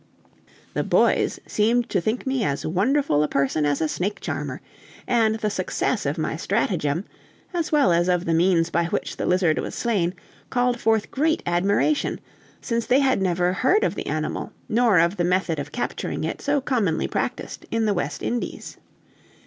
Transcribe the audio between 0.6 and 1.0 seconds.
The